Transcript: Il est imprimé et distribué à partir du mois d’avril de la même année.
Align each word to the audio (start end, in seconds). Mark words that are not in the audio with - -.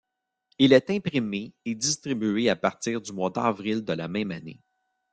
Il 0.57 0.73
est 0.73 0.89
imprimé 0.89 1.53
et 1.63 1.75
distribué 1.75 2.49
à 2.49 2.55
partir 2.55 3.01
du 3.01 3.13
mois 3.13 3.29
d’avril 3.29 3.85
de 3.85 3.93
la 3.93 4.07
même 4.07 4.31
année. 4.31 4.59